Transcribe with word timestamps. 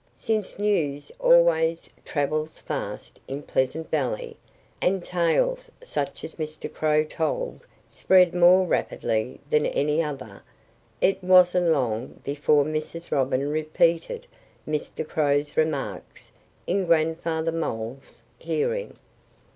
Since 0.15 0.57
news 0.57 1.11
always 1.19 1.87
travels 2.03 2.59
fast 2.59 3.19
in 3.27 3.43
Pleasant 3.43 3.91
Valley 3.91 4.35
and 4.81 5.05
tales 5.05 5.69
such 5.83 6.23
as 6.23 6.33
Mr. 6.41 6.73
Crow 6.73 7.03
told 7.03 7.59
spread 7.87 8.33
more 8.33 8.65
rapidly 8.65 9.39
than 9.51 9.67
any 9.67 10.01
other, 10.01 10.41
it 11.01 11.23
wasn't 11.23 11.67
long 11.67 12.19
before 12.23 12.65
Mrs. 12.65 13.11
Robin 13.11 13.51
repeated 13.51 14.25
Mr. 14.67 15.07
Crow's 15.07 15.55
remarks 15.55 16.31
in 16.65 16.87
Grandfather 16.87 17.51
Mole's 17.51 18.23
hearing. 18.39 18.97